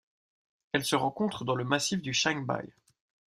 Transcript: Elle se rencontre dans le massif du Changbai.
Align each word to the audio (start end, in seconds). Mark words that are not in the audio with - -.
Elle 0.73 0.83
se 0.83 0.95
rencontre 0.95 1.45
dans 1.45 1.53
le 1.53 1.63
massif 1.63 2.01
du 2.01 2.11
Changbai. 2.11 2.73